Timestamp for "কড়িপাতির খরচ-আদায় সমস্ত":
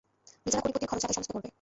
0.63-1.31